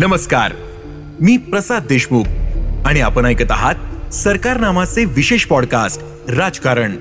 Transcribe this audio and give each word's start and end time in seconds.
नमस्कार. 0.00 0.52
मी 1.20 1.36
प्रसाद 1.36 1.86
देशमुख 1.88 2.24
आणि 2.86 3.00
आपण 3.00 3.24
ऐकत 3.24 3.50
आहात 3.50 4.14
सरकार 4.14 4.60
नामाचे 4.60 5.04
विशेष 5.04 5.44
पॉडकास्ट 5.44 6.02
राजकारण. 6.30 6.92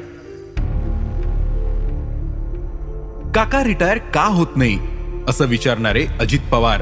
काका 3.31 3.63
रिटायर 3.63 3.97
का 3.97 4.23
होत 4.23 4.47
नाही 4.55 4.79
असं 5.27 5.45
विचारणारे 5.45 6.05
अजित 6.19 6.39
पवार 6.51 6.81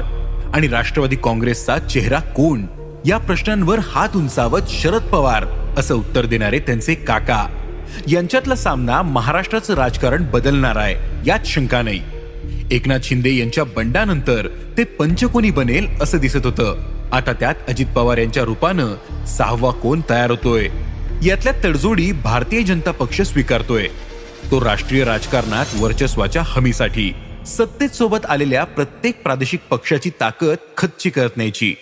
आणि 0.54 0.68
राष्ट्रवादी 0.68 1.16
काँग्रेसचा 1.16 1.78
चेहरा 1.78 2.20
कोण 2.20 2.62
या 3.06 3.18
प्रश्नांवर 3.18 3.78
हात 3.78 4.08
उंचावत 4.16 4.62
शरद 4.68 5.02
पवार 5.02 5.44
असं 5.78 5.94
उत्तर 5.94 6.26
देणारे 6.26 6.58
त्यांचे 6.58 6.94
काका. 6.94 7.46
यांच्यातला 8.06 8.54
सामना 8.54 9.02
महाराष्ट्राचं 9.02 9.74
राजकारण 9.74 10.24
बदलणार 10.32 10.76
आहे 10.76 10.94
यात 11.26 11.46
शंका 11.46 11.82
नाही. 11.82 12.17
एकनाथ 12.70 12.98
शिंदे 13.02 13.34
यांच्या 13.34 13.64
बंडानंतर 13.64 14.48
ते 14.78 14.84
पंचकोनी 14.84 15.50
बनेल 15.50 15.86
असं 16.00 16.18
दिसत 16.18 16.46
होतं. 16.46 16.98
आता 17.12 17.32
त्यात 17.32 17.54
अजित 17.68 17.86
पवार 17.86 18.18
यांच्या 18.18 18.42
रूपानं 18.42 19.24
सहावा 19.24 19.70
कोण 19.70 20.00
तयार 20.10 20.30
होतोय? 20.30 20.68
यातल्या 21.26 21.52
तडजोडी 21.64 22.12
भारतीय 22.12 22.62
जनता 22.62 22.90
पक्ष 22.90 23.20
स्वीकारतोय. 23.20 23.88
तो 24.50 24.64
राष्ट्रीय 24.64 25.04
राजकारणात 25.04 25.66
वर्चस्वाच्या 25.78 26.42
हमीसाठी 26.44 27.12
सत्तेत 27.46 27.88
सोबत 27.88 28.26
आलेल्या 28.28 28.64
प्रत्येक 28.64 29.22
प्रादेशिक 29.22 29.60
पक्षाची 29.70 30.10
ताकद 30.20 30.56
खच्ची 30.76 31.10
करत 31.10 31.30
न्यायची. 31.36 31.74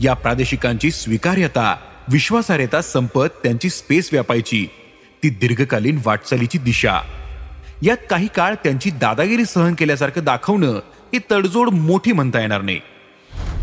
या 0.00 0.14
प्रादेशिकांची 0.14 0.90
स्वीकार्यता 0.90 1.76
विश्वासार्हता 2.12 2.82
संपत 2.82 3.26
त्यांची 3.42 3.68
स्पेस 3.68 4.08
व्यापायची. 4.12 4.66
ती 5.22 5.28
दीर्घकालीन 5.28 5.98
वाटचालीची 6.06 6.58
दिशा. 6.58 7.00
यात 7.82 7.96
काही 8.10 8.28
काळ 8.36 8.54
त्यांची 8.54 8.90
दादागिरी 8.90 9.44
सहन 9.44 9.74
केल्यासारखं 9.74 10.24
दाखवणं 10.24 10.72
ही 11.12 11.18
तडजोड 11.30 11.68
मोठी 11.68 12.12
म्हणता 12.12 12.40
येणार 12.40 12.62
नाही. 12.62 12.80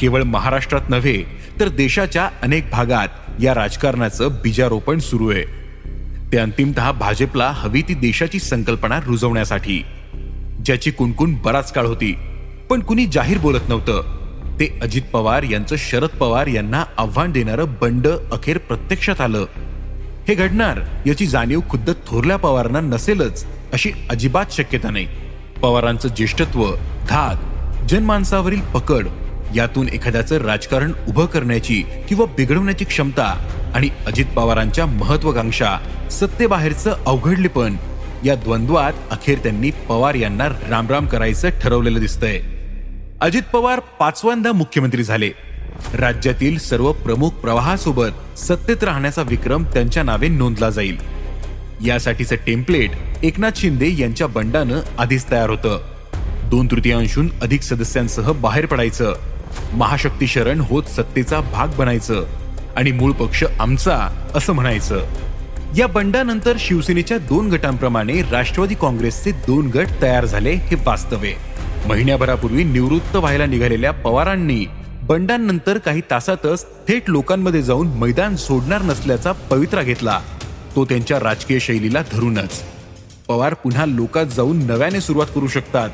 केवळ 0.02 0.24
महाराष्ट्रात 0.24 0.90
नव्हे 0.90 1.24
तर 1.60 1.68
देशाच्या 1.68 2.30
अनेक 2.42 2.70
भागात 2.72 3.08
या 3.42 3.54
राजकारणाचं 3.54 4.28
बीजारोपण 4.44 5.00
सुरू 5.00 5.32
आहे. 5.32 5.44
ते 6.32 6.38
अंतिमतः 6.38 6.92
भाजपला 6.92 7.52
हवी 7.56 7.82
ती 7.82 7.94
देशाची 7.94 8.40
संकल्पना 8.40 9.00
रुजवण्यासाठी. 9.06 9.86
ज्याची 10.66 10.92
कुणकुण 10.92 11.36
बराच 11.36 11.74
काळ 11.74 11.86
होती 11.86 12.16
पण 12.70 12.80
कुणी 12.80 13.06
जाहीर 13.06 13.38
बोलत 13.38 13.70
नव्हतं. 13.70 14.02
ते 14.60 14.80
अजित 14.82 15.02
पवार 15.14 15.44
यांचं 15.44 15.76
शरद 15.80 16.10
पवार 16.10 16.48
यांना 16.48 16.84
आव्हान 16.98 17.32
देणारं 17.32 17.66
बंड 17.82 18.08
अखेर 18.08 18.58
प्रत्यक्षात 18.58 19.22
आलं. 19.22 19.46
हे 20.28 20.36
घडणार 20.36 20.80
याची 21.06 21.26
जाणीव 21.26 21.60
खुद्द 21.70 21.92
थोरल्या 22.08 22.38
पवारांना 22.38 22.80
नसेलच 22.80 23.46
अशी 23.76 23.92
अजिबात 24.10 24.46
शक्यता 24.52 24.90
नाही. 24.90 25.08
पवारांचं 25.62 26.10
ज्येष्ठत्व 26.10 26.66
धाक 27.10 27.84
जनमानसावरील 27.90 28.60
पकड 28.60 29.08
यातून 29.56 29.90
एखाद्याचं 29.90 30.38
राजकारण 30.38 30.92
उभं 31.08 31.26
करण्याची 31.26 31.84
किंवा 32.10 32.26
बिघडवण्याची 32.26 32.86
क्षमता 32.86 33.26
आणि 33.76 33.90
अजित 34.06 34.26
पवारांच्या 34.26 34.86
महत्वाकांक्षा 34.86 35.78
सत्तेबाहेरचं 36.12 36.96
अवघडलेपण 37.06 37.76
या 38.26 38.36
द्वंद्वात 38.36 38.94
अखेर 39.12 39.38
त्यांनी 39.38 39.72
पवार 39.72 40.16
यांना 40.16 40.48
रामराम 40.48 41.06
करायचं 41.06 41.50
ठरवलेलं 41.50 42.00
दिसतंय. 42.00 42.40
अजित 43.22 43.44
पवार 43.54 43.80
पाचव्यांदा 43.80 44.52
मुख्यमंत्री 44.52 45.04
झाले. 45.04 45.30
राज्यातील 45.94 46.58
सर्व 46.60 46.92
प्रमुख 46.92 47.30
प्रवाहासोबत 47.30 48.40
सत्तेत 48.40 48.84
राहण्याचा 48.84 49.22
विक्रम 49.22 49.64
त्यांच्या 49.64 50.04
नावे 50.04 50.28
नोंदला 50.28 50.70
जाईल. 50.70 51.15
यासाठीचं 51.84 52.36
टेम्पलेट 52.36 52.92
एकनाथ 53.24 53.52
शिंदे 53.56 53.96
यांच्या 53.98 54.28
बंडानं 54.28 54.82
आधीच 54.98 55.32
तयार 55.32 55.50
होतं. 55.50 55.80
दोन 56.50 56.68
तृतीयांशून 56.72 57.30
अधिक 57.42 57.62
सदस्यांसह 57.62 58.32
बाहेर 58.32 58.66
पडायचं. 58.66 59.14
महाशक्ती 59.74 60.28
शरण 60.28 60.60
होत 60.60 60.84
सत्तेचा 60.84 61.40
भाग 61.40 61.68
बनायचं. 61.68 62.26
आणि 62.76 62.92
मूळ 62.92 63.12
पक्ष 63.12 63.44
आमचा 63.60 64.28
असं 64.36 64.54
म्हणायचं. 64.54 65.06
या 65.78 65.88
बंडानंतर 65.88 66.56
शिवसेनेच्या 66.60 67.18
दोन 67.18 67.50
गटांप्रमाणे 67.50 68.22
राष्ट्रवादी 68.22 68.76
काँग्रेसचे 68.76 69.32
दोन 69.32 69.68
गट 69.68 69.88
तयार 70.02 70.26
झाले 70.26 70.52
हे 70.52 70.76
वास्तव 70.86 71.24
आहे 71.24 71.34
महिन्याभरापूर्वी 71.88 72.64
निवृत्त 72.64 73.16
व्हायला 73.16 73.46
निघालेल्या 73.46 73.92
पवारांनी 73.92 74.66
बंडांनंतर 75.04 75.78
काही 75.78 76.02
तासातच 76.12 76.66
थेट 76.88 77.04
लोकांमध्ये 77.08 77.62
जाऊन 77.62 77.88
मैदान 77.88 78.36
सोडणार 78.36 78.82
नसल्याचा 78.82 79.32
पवित्रा 79.32 79.82
घेतला. 79.82 80.20
तो 80.76 80.86
त्यांच्या 80.86 81.20
राजकीय 81.20 81.60
शैलीला 81.60 82.02
धरूनच. 82.12 82.64
पवार 83.28 83.54
पुन्हा 83.54 83.86
लोकात 83.86 84.26
जाऊन 84.26 84.66
नव्याने 84.66 85.02
सुरुवात 85.02 85.28
करू 85.36 85.48
शकतात. 85.48 85.90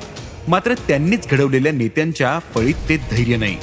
मात्र 0.48 0.74
त्यांनीच 0.74 1.28
घडवलेल्या 1.30 1.72
नेत्यांच्या 1.72 2.40
फळीत 2.56 2.74
ते 2.90 2.98
धैर्य 2.98 3.38
नाही. 3.38 3.58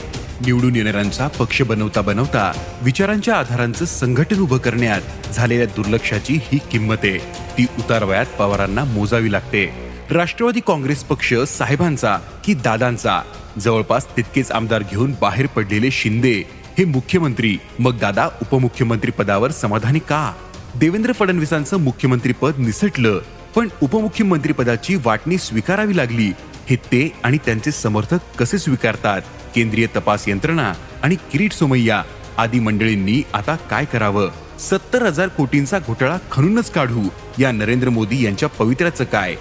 निवडून 0.46 0.76
येणाऱ्यांचा 0.76 1.28
पक्ष 1.28 1.62
बनवता 1.62 2.00
बनवता 2.00 2.52
विचारांच्या 2.82 3.36
आधारांचं 3.36 3.84
संघटन 3.84 4.40
उभं 4.40 4.56
करण्यात 4.56 5.32
झालेल्या 5.32 5.66
दुर्लक्षाची 5.66 6.38
ही 6.42 6.58
किंमत 6.70 6.96
आहे. 7.04 7.18
ती 7.58 7.66
उतारवयात 7.78 8.26
पवारांना 8.26 8.84
मोजावी 8.84 9.32
लागते. 9.32 9.88
राष्ट्रवादी 10.10 10.60
काँग्रेस 10.66 11.04
पक्ष 11.04 11.34
साहेबांचा 11.34 12.18
की 12.44 12.54
दादांचा? 12.54 13.22
जवळपास 13.58 14.16
तितकेच 14.16 14.50
आमदार 14.50 14.82
घेऊन 14.90 15.14
बाहेर 15.20 15.46
पडलेले 15.46 15.90
शिंदे 15.90 16.42
हे 16.78 16.84
मुख्यमंत्री 16.84 17.58
मग 17.78 17.98
दादा 17.98 18.28
उपमुख्यमंत्री 18.42 19.10
पदावर 19.10 19.50
समाधानी 19.50 19.98
का? 19.98 20.32
देवेंद्र 20.80 21.12
फडणवीसांचं 21.12 21.76
मुख्यमंत्रीपद 21.76 22.58
निसटलं 22.58 23.18
पण 23.54 23.68
उपमुख्यमंत्रीपदाची 23.82 24.94
वाटणी 25.04 25.38
स्वीकारावी 25.38 25.96
लागली. 25.96 26.30
हे 26.68 26.76
ते 26.76 27.00
आणि 27.24 27.38
त्यांचे 27.46 27.70
समर्थक 27.70 28.36
कसे 28.38 28.58
स्वीकारतात? 28.58 29.22
केंद्रीय 29.54 29.86
तपास 29.96 30.28
यंत्रणा 30.28 30.72
आणि 31.02 31.16
किरीट 31.32 31.52
सोमय्या 31.52 32.02
आदी 32.38 32.58
मंडळींनी 32.58 33.22
आता 33.34 33.54
काय 33.70 33.84
करावं? 33.84 34.28
सत्तर 34.60 35.02
हजार 35.02 35.28
कोटींचा 35.28 35.78
घोटाळा 35.78 36.18
खणूनच 36.32 36.70
काढू. 36.70 37.08
या 37.38 37.52
नरेंद्र 37.52 37.88
मोदी 37.88 38.24
यांच्या 38.24 38.48
पवित्र्याचं 38.48 39.04
काय? 39.04 39.34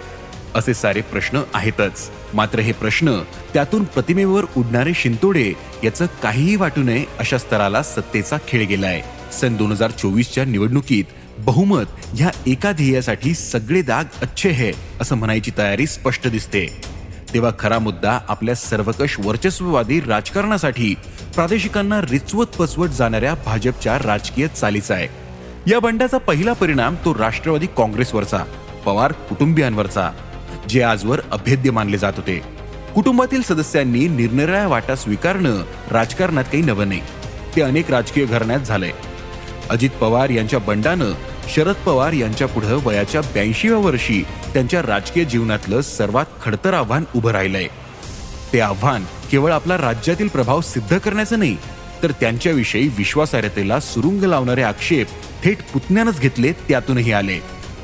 असे 0.56 0.74
सारे 0.74 1.02
प्रश्न 1.02 1.42
आहेतच. 1.54 2.10
मात्र 2.34 2.60
हे 2.60 2.72
प्रश्न 2.72 3.20
त्यातून 3.54 3.84
प्रतिमेवर 3.84 4.46
उडणारे 4.58 4.94
शिंतोडे 4.96 5.52
याचं 5.84 6.06
काहीही 6.24 6.56
वाटू 6.56 6.84
नये 6.84 7.06
अशा 7.20 7.38
स्तराला 7.38 7.84
सत्तेचा 7.84 8.38
खेळ 8.48 8.66
गेलाय. 8.66 9.02
सन 9.42 9.56
दोन 9.56 9.72
हजार 9.72 9.92
चोवीसच्या 9.92 10.46
निवडणुकीत 10.46 11.06
बहुमत 11.38 11.86
ह्या 12.14 12.30
एका 12.48 12.72
ध्येयासाठी 12.72 13.34
सगळे 13.34 13.82
दाग 13.82 14.04
अच्छे 14.22 14.50
है 14.50 14.72
असं 15.02 15.16
म्हणायची 15.16 15.52
तयारी 15.58 15.88
स्पष्ट 15.88 16.28
दिसते. 16.28 16.82
तेव्हा 17.34 17.52
खरा 17.60 17.80
मुद्दा 17.80 18.20
आपल्या 18.28 18.56
सर्वकष 18.56 19.16
वर्चस्ववादी 19.20 20.00
राजकारणासाठी 20.00 20.96
प्रादेशिकांना 21.36 22.02
रिचवत 22.02 22.46
पचवत 22.46 22.88
जाणाऱ्या 22.88 23.34
भाजपच्या 23.46 23.98
राजकीय 23.98 24.48
चालीचा 24.48 24.94
आहे. 24.94 25.08
या 25.72 25.80
बंडाचा 25.80 26.18
पहिला 26.18 26.54
परिणाम 26.54 26.96
तो 27.06 27.14
राष्ट्रवादी 27.14 27.66
काँग्रेसवरचा 27.66 28.44
पवार 28.86 29.12
कुटुंबियांवरचा 29.12 30.12
जे 30.70 30.82
आजवर 30.82 31.22
अभेद्य 31.32 31.72
मानले 31.72 31.98
जात 31.98 32.14
होते. 32.16 32.42
कुटुंबातील 32.96 33.42
सदस्यांनी 33.42 34.08
निरनिराळ्या 34.08 34.68
वाटा 34.68 34.96
स्वीकारणं 34.96 35.64
राजकारणात 35.92 36.44
काही 36.44 36.64
नवं 36.64 36.88
नाही. 36.88 37.02
ते 37.56 37.62
अनेक 37.62 37.92
राजकीय 37.92 38.26
घराण्यात 38.26 38.60
झालंय. 38.60 38.92
अजित 39.70 39.90
पवार 39.90 40.30
यांच्या 40.30 40.60
बंडानं 40.60 41.12
शरद 41.54 41.76
पवार 41.76 42.14
यांच्या 42.14 42.48
पुढं 42.48 42.80
वयाच्या 42.86 43.22
ब्याऐंशीव्या 43.22 43.78
वर्षी 43.78 44.24
त्यांच्या 44.54 44.82
राजकीय 44.82 45.26
जीवनातलं 45.26 45.82
सर्वात 45.82 46.26
खडतर 46.44 46.74
आव्हान 46.74 47.04
उभं 47.16 47.32
राहिलंय. 47.32 47.68
ते 48.54 48.60
आव्हान 48.60 49.06
केवळ 49.32 49.52
आपला 49.52 49.78
राज्यातील 49.78 50.28
प्रभाव 50.28 50.62
सिद्ध 50.62 50.98
करण्याचं 50.98 51.40
नाही 51.40 51.58
तर 52.04 52.12
त्यांच्याविषयी 52.12 52.88
विश्वासार्हतेला 52.98 53.80
सुरुंग 53.80 54.24
लावणारे 54.24 54.62
आक्षेप 54.62 55.08
थेट 55.44 55.58
पुतण्यानंच 55.74 56.20
घेतले 56.20 56.52
त्यातूनही 56.52 57.12
आले. 57.12 57.40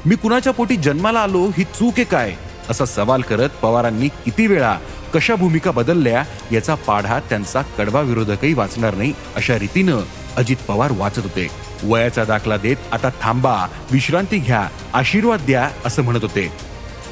मी 0.06 0.16
कुणाच्या 0.16 0.54
पोटी 0.54 0.76
जन्माला 0.76 1.20
आलो 1.20 1.46
ही 1.58 1.64
चूक 1.64 1.94
आहे 1.98 2.04
काय? 2.04 2.34
असा 2.70 2.86
सवाल 2.86 3.22
करत 3.22 3.50
पवारांनी 3.62 4.08
किती 4.08 4.48
वेळा 4.48 4.78
कशा 5.14 5.36
भूमिका 5.36 5.72
बदलल्या 5.72 6.24
याचा 6.52 6.76
पाढा 6.76 7.20
त्यांचा 7.20 7.62
कडवा 7.62 8.02
विरोधकही 8.02 8.54
वाचणार 8.54 8.96
नाही 8.96 9.14
अशा 9.36 9.60
रीतीनं 9.60 10.02
अजित 10.38 10.58
पवार 10.68 10.92
वाचत 10.92 11.20
होते. 11.20 11.48
वयाचा 11.84 12.24
दाखला 12.24 12.58
देत 12.58 12.76
आता 12.92 13.10
थांबा. 13.22 13.68
विश्रांती 13.92 14.38
घ्या. 14.38 14.68
आशीर्वाद 14.94 15.40
द्या 15.40 15.70
असं 15.86 16.02
म्हणत 16.02 16.22
होते. 16.22 16.52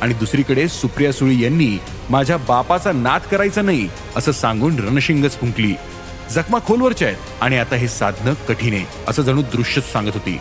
आणि 0.02 0.14
दुसरीकडे 0.14 0.68
सुप्रिया 0.68 1.12
सुळी 1.12 1.44
यांनी 1.44 1.78
माझ्या 2.10 2.38
बापाचा 2.38 2.92
नाद 2.92 3.22
करायचा 3.22 3.62
नाही 3.62 3.90
असं 4.16 4.32
सांगून 4.32 4.80
रणशिंगच 4.80 5.40
फुंकली. 5.40 5.74
जखमा 6.32 6.60
खोलवरच्या 6.66 7.08
आहेत 7.08 7.18
आणि 7.42 7.58
आता 7.58 7.76
हे 7.76 7.88
साधणं 7.88 8.34
कठीण 8.34 8.74
आहे 8.74 8.86
असं 9.08 9.22
जणू 9.22 9.42
दृश्यच 9.42 9.92
सांगत 9.92 10.12
होती. 10.14 10.40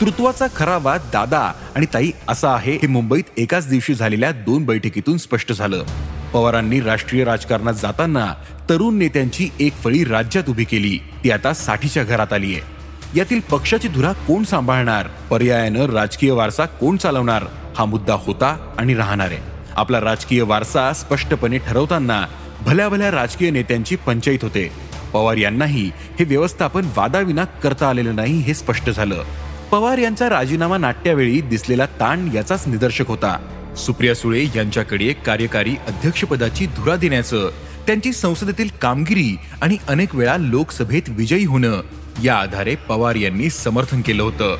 तृत्वाचा 0.00 0.46
खरा 0.56 0.78
वाद 0.82 1.00
दादा 1.12 1.52
आणि 1.74 1.86
ताई 1.94 2.10
असा 2.28 2.54
आहे 2.54 2.72
हे 2.72 2.86
मुंबईत 2.86 3.24
एकाच 3.36 3.68
दिवशी 3.68 3.94
झालेल्या 3.94 4.32
दोन 4.32 4.64
बैठकीतून 4.64 5.18
स्पष्ट 5.18 5.52
झालं. 5.52 5.84
पवारांनी 6.32 6.80
राष्ट्रीय 6.80 7.24
राजकारणात 7.24 7.74
जाताना 7.74 8.34
तरुण 8.70 8.98
नेत्यांची 8.98 9.48
एक 9.60 9.74
फळी 9.74 10.04
राज्यात 10.04 10.48
उभी 10.48 10.64
केली 10.64 10.98
ती 11.24 11.30
आता 11.30 11.52
साठीच्या 11.52 12.04
घरात 12.04 12.32
आली 12.32 12.54
आहे 12.54 12.79
यातील 13.16 13.40
पक्षाची 13.40 13.88
धुरा 13.88 14.12
कोण 14.12 14.42
सांभाळणार? 14.44 15.06
पर्यायानं 15.30 15.86
राजकीय 15.86 16.30
वारसा 16.30 16.64
कोण 16.64 16.96
चालवणार? 16.96 17.44
हा 17.76 17.84
मुद्दा 17.84 18.14
होता 18.14 18.74
आणि 18.78 18.94
राहणार. 18.94 19.30
आहे 19.30 19.38
आपला 19.76 20.00
राजकीय 20.00 20.42
वारसा 20.42 20.92
स्पष्टपणे 20.92 21.58
ठरवताना 21.58 22.26
भल्या 22.60 22.88
भल्या 22.88 23.10
राजकीय 23.10 23.50
नेत्यांची 23.50 23.96
पंचायत 23.96 24.38
होते. 24.42 24.70
पवार 25.12 25.36
यांनाही 25.36 25.90
हे 26.18 26.24
व्यवस्थापन 26.24 26.88
वादाविना 26.96 27.44
करता 27.44 27.88
आलेलं 27.88 28.16
नाही 28.16 28.38
हे 28.38 28.54
स्पष्ट 28.54 28.90
झालं. 28.90 29.22
पवार 29.70 29.98
यांचा 29.98 30.28
राजीनामा 30.28 30.78
नाट्यावेळी 30.78 31.40
दिसलेला 31.40 31.86
ताण 31.86 32.28
याचाच 32.34 32.68
निदर्शक 32.68 33.08
होता. 33.08 33.36
सुप्रिया 33.76 34.14
सुळे 34.14 34.46
यांच्याकडे 34.56 35.12
कार्यकारी 35.12 35.76
अध्यक्षपदाची 35.86 36.66
धुरा 36.66 36.96
देण्याचं 36.96 37.50
त्यांची 37.86 38.12
संसदेतील 38.12 38.68
कामगिरी 38.82 39.36
आणि 39.62 39.76
अनेक 39.88 40.14
वेळा 40.14 40.36
लोकसभेत 40.36 41.02
विजयी 41.08 41.44
होणं 41.44 41.80
या 42.24 42.36
आधारे 42.36 42.74
पवार 42.74 43.14
यांनी 43.14 43.50
समर्थन 43.50 44.00
केलं 44.00 44.22
होतं. 44.22 44.56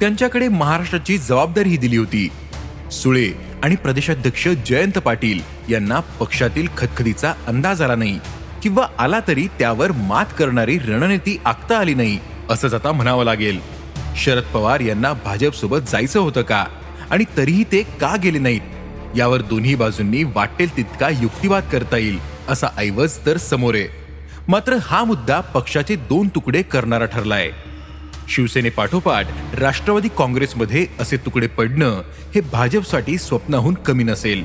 त्यांच्याकडे 0.00 0.48
महाराष्ट्राची 0.48 1.18
जबाबदारीही 1.18 1.76
दिली 1.76 1.96
होती. 1.96 2.28
सुळे 2.92 3.32
आणि 3.62 3.76
प्रदेशाध्यक्ष 3.76 4.48
जयंत 4.66 4.98
पाटील 4.98 5.40
यांना 5.72 6.00
पक्षातील 6.00 6.68
खतखतीचा 6.76 7.32
अंदाज 7.46 7.82
आला 7.82 7.94
नाही 7.94 8.20
किंवा 8.62 8.86
आला 8.98 9.20
तरी 9.28 9.46
त्यावर 9.58 9.92
मात 9.92 10.26
करणारी 10.38 10.78
रणनीती 10.78 11.40
आखता 11.44 11.78
आली 11.78 11.94
नाही 11.94 12.18
असंच 12.50 12.74
आता 12.74 12.92
म्हणावं 12.92 13.24
लागेल. 13.24 13.60
शरद 14.16 14.42
पवार 14.42 14.80
यांना 14.80 15.12
भाजपसोबत 15.12 15.78
जायचं 15.88 16.20
होतं 16.20 16.42
का? 16.42 16.64
आणि 17.10 17.24
तरीही 17.36 17.64
ते 17.64 17.82
का 17.82 18.16
गेले 18.16 18.38
नाहीत? 18.38 18.60
यावर 19.16 19.42
दोन्ही 19.42 19.74
बाजूंनी 19.74 20.22
वाटेल 20.24 20.76
तितका 20.76 21.08
युक्तिवाद 21.08 21.62
करता 21.72 21.96
येईल 21.96 22.18
असा 22.48 22.66
ऐवज 22.76 23.18
तर 23.26 23.36
समोर 23.36 23.74
आहे. 23.74 24.05
मात्र 24.48 24.76
हा 24.82 25.04
मुद्दा 25.04 25.40
पक्षाचे 25.40 25.96
दोन 25.96 26.28
तुकडे 26.28 26.62
करणारा 26.62 27.04
ठरलाय. 27.04 27.50
शिवसेनेपाठोपाठ 28.28 29.26
राष्ट्रवादी 29.58 30.08
काँग्रेसमध्ये 30.08 30.86
असे 31.00 31.16
तुकडे 31.16 31.46
पडणं 31.46 32.02
हे 32.34 32.40
भाजपसाठी 32.40 33.18
स्वप्नाहून 33.18 33.74
कमी 33.74 34.04
नसेल. 34.04 34.44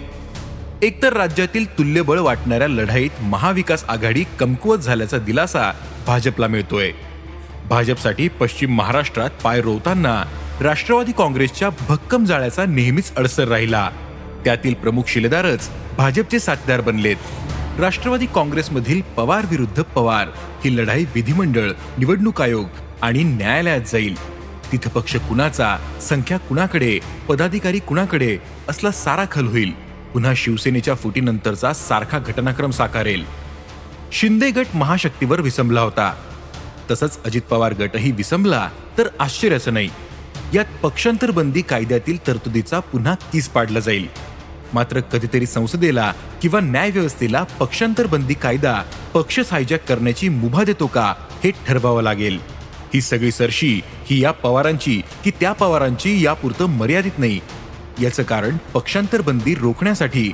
एकतर 0.81 1.13
राज्यातील 1.13 1.77
तुल्यबळ 1.77 2.19
वाटणाऱ्या 2.19 2.67
लढाईत 2.67 3.21
महाविकास 3.21 3.83
आघाडी 3.87 4.23
कमकुवत 4.39 4.77
झाल्याचा 4.77 5.17
दिलासा 5.17 5.71
भाजपला 6.07 6.47
मिळतोय. 6.47 6.91
भाजपसाठी 7.69 8.27
पश्चिम 8.27 8.75
महाराष्ट्रात 8.75 9.29
पाय 9.43 9.61
रोवताना 9.61 10.23
राष्ट्रवादी 10.61 11.11
काँग्रेसच्या 11.11 11.69
भक्कम 11.89 12.25
जाळ्याचा 12.25 12.65
नेहमीच 12.65 13.15
अडसर 13.15 13.47
राहिला. 13.47 13.89
त्यातील 14.45 14.73
प्रमुख 14.73 15.03
शिलेदारच 15.07 15.69
भाजपचे 15.97 16.39
साथीदार 16.39 16.81
बनलेत. 16.81 17.15
राष्ट्रवादी 17.81 18.25
काँग्रेसमधील 18.25 19.01
पवार 19.01 19.45
विरुद्ध 19.49 19.81
पवार 19.81 20.27
ही 20.65 20.77
लढाई 20.77 21.05
विधिमंडळ 21.15 21.71
निवडणूक 21.97 22.41
आयोग 22.41 22.65
आणि 23.01 23.23
न्यायालयात 23.23 23.81
जाईल. 23.87 24.15
तिथं 24.71 24.89
पक्ष 24.89 25.15
कुणाचा 25.15 25.77
संख्या 26.01 26.37
कुणाकडे 26.37 26.99
पदाधिकारी 27.27 27.79
कुणाकडे 27.79 28.37
असला 28.69 28.91
सारा 28.91 29.25
खल 29.31 29.47
होईल. 29.47 29.71
पुन्हा 30.13 30.33
शिवसेनेच्या 30.35 30.95
फुटीनंतरचा 30.95 31.73
सारखा 31.73 32.19
घटनाक्रम 32.19 32.71
साकारेल. 32.71 33.25
शिंदे 34.11 34.51
गट 34.51 34.65
महाशक्तीवर 34.73 35.41
विसंबला 35.41 35.81
होता. 35.81 36.15
तसंच 36.91 37.23
अजित 37.25 37.41
पवार 37.41 37.73
गटही 37.73 38.11
विसंबला 38.11 38.69
तर 38.97 39.07
आश्चर्याचं 39.19 39.73
नाही. 39.73 39.89
यात 40.53 40.65
पक्षांतर 40.83 41.31
बंदी 41.31 41.61
कायद्यातील 41.61 42.27
तरतुदीचा 42.27 42.79
पुन्हा 42.79 43.13
किस 43.13 43.49
पाडला 43.49 43.79
जाईल. 43.79 44.30
मात्र 44.73 44.99
कधीतरी 44.99 45.45
संसदेला 45.45 46.13
किंवा 46.41 46.59
न्यायव्यवस्थेला 46.59 47.43
पक्षांतर 47.43 48.05
बंदी 48.05 48.33
कायदा 48.33 48.81
पक्षच 49.13 49.51
हायजॅक 49.51 49.87
करण्याची 49.87 50.29
मुभा 50.29 50.63
देतो 50.63 50.87
का 50.87 51.13
हे 51.43 51.51
ठरवावं 51.67 52.03
लागेल. 52.03 52.39
ही 52.93 53.01
सगळी 53.01 53.31
सरशी 53.31 53.81
ही 53.85 54.23
या 54.23 54.31
पवारांची 54.31 55.01
की 55.23 55.31
त्या 55.31 55.51
पवारांची 55.51 56.25
यापुरतं 56.25 56.65
मर्यादित 56.65 57.19
नाही. 57.19 57.39
याचं 58.01 58.23
कारण 58.23 58.57
पक्षांतर 58.73 59.21
बंदी 59.21 59.55
रोखण्यासाठी. 59.55 60.31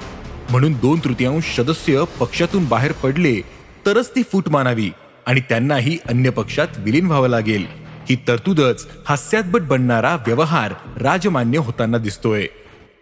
म्हणून 0.50 0.74
दोन 0.74 1.00
तृतीयांश 1.00 1.56
सदस्य 1.58 2.04
पक्षातून 2.20 2.66
बाहेर 2.66 2.92
पडले 2.92 3.42
तरच 3.86 4.10
ती 4.16 4.24
फूट 4.24 4.50
मानावी 4.50 4.92
आणि 5.26 5.40
त्यांनाही 5.40 5.98
अन्य 6.10 6.30
पक्षात 6.30 6.68
विलीन 6.78 7.06
व्हावं 7.06 7.28
लागेल. 7.28 7.66
ही 8.10 8.16
तरतूदच 8.28 8.88
हास्यात्बट 9.08 9.62
बनणारा 9.62 10.16
व्यवहार 10.16 10.74
राजमान्य 11.02 11.58
होताना 11.58 11.98
दिसतोय. 11.98 12.48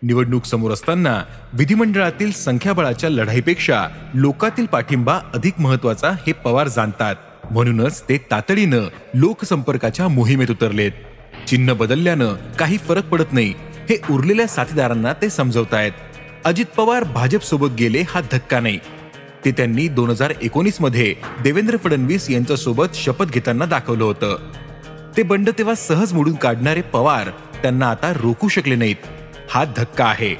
निवडणूक 0.01 0.45
समोर 0.45 0.71
असताना 0.71 1.23
विधिमंडळातील 1.53 2.31
संख्याबळाच्या 2.31 3.09
लढाईपेक्षा 3.09 3.87
लोकातील 4.13 4.65
पाठिंबा 4.65 5.19
अधिक 5.33 5.53
महत्त्वाचा 5.59 6.09
हे 6.09 6.31
पवार 6.31 6.67
जाणतात. 6.67 7.15
म्हणूनच 7.51 8.03
ते 8.09 8.17
तातडीनं 8.31 8.87
लोकसंपर्काच्या 9.13 10.07
मोहिमेत 10.07 10.51
उतरलेत. 10.51 10.91
चिन्ह 11.47 11.73
बदलल्यानं 11.73 12.35
काही 12.59 12.77
फरक 12.77 13.05
पडत 13.05 13.33
नाही 13.33 13.53
हे 13.89 14.01
उरलेल्या 14.09 14.47
साथीदारांना 14.47 15.13
ते 15.13 15.29
समजवतायत. 15.29 15.91
अजित 16.45 16.65
पवार 16.65 17.03
भाजपसोबत 17.03 17.67
गेले 17.79 18.01
हा 18.01 18.21
धक्का 18.31 18.59
नाही. 18.59 18.79
ते 19.45 19.51
त्यांनी 19.51 19.87
दोन 19.87 20.09
हजार 20.09 20.33
एकोणीसमध्ये 20.41 21.15
देवेंद्र 21.43 21.77
फडणवीस 21.77 22.29
यांच्या 22.29 22.55
सोबत 22.55 22.95
शपथ 22.95 23.25
घेताना 23.25 23.65
दाखवलं 23.65 24.03
होतं. 24.03 24.37
ते 25.17 25.23
बंड 25.23 25.49
तेव्हा 25.49 25.75
सहज 25.75 26.13
मोडून 26.13 26.35
काढणारे 26.35 26.81
पवार 26.81 27.29
त्यांना 27.61 27.89
आता 27.89 28.13
रोखू 28.13 28.47
शकले 28.47 28.75
नाहीत. 28.75 28.95
हा 29.49 29.65
धक्का 29.77 30.05
आहे. 30.05 30.35